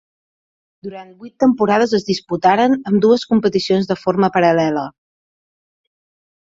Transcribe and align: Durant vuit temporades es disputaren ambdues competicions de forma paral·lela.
Durant 0.87 1.11
vuit 1.19 1.33
temporades 1.43 1.93
es 1.99 2.07
disputaren 2.07 2.75
ambdues 2.93 3.29
competicions 3.35 3.93
de 3.95 4.01
forma 4.07 4.33
paral·lela. 4.41 4.91